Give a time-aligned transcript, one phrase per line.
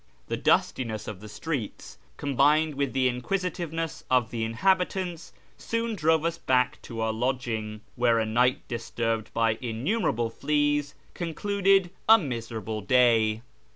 [0.29, 6.39] The dustiness of the streets, combined with the inquisitiveness of the inhabitants, soon drove us
[6.39, 13.43] back to our lodging, where a night disturbed by innumerable fleas concluded a miserable day.